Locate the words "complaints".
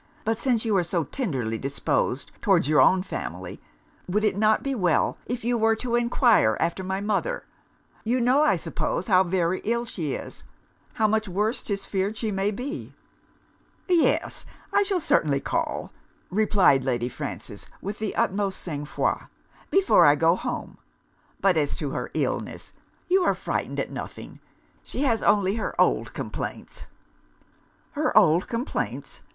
26.15-26.87, 28.47-29.21